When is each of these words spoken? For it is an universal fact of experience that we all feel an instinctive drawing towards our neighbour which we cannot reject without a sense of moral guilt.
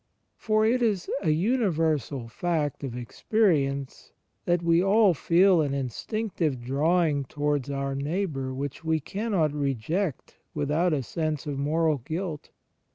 For 0.35 0.65
it 0.65 0.81
is 0.81 1.11
an 1.21 1.33
universal 1.35 2.27
fact 2.27 2.83
of 2.83 2.97
experience 2.97 4.13
that 4.45 4.63
we 4.63 4.83
all 4.83 5.13
feel 5.13 5.61
an 5.61 5.75
instinctive 5.75 6.59
drawing 6.59 7.25
towards 7.25 7.69
our 7.69 7.93
neighbour 7.93 8.51
which 8.51 8.83
we 8.83 8.99
cannot 8.99 9.53
reject 9.53 10.37
without 10.55 10.91
a 10.91 11.03
sense 11.03 11.45
of 11.45 11.59
moral 11.59 11.99
guilt. 11.99 12.49